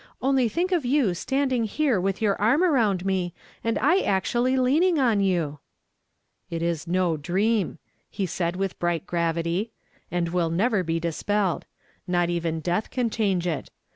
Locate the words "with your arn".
2.01-2.61